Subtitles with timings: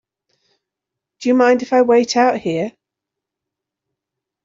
[1.19, 2.75] Do you mind if I wait out here?